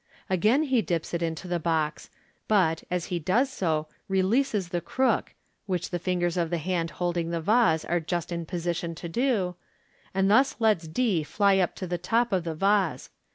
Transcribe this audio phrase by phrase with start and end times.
[0.31, 2.09] Again he dips it into the box,
[2.47, 5.35] but, as he does so, releases the crook
[5.67, 9.55] (which the fingers of the hand holding the vase are just in position to do),
[10.11, 13.11] and thus lets d fly up to the top of the vase.